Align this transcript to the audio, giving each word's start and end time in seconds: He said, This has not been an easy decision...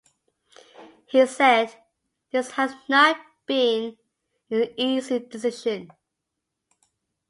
He 1.05 1.27
said, 1.27 1.75
This 2.31 2.49
has 2.53 2.73
not 2.89 3.17
been 3.45 3.97
an 4.49 4.69
easy 4.75 5.19
decision... 5.19 5.91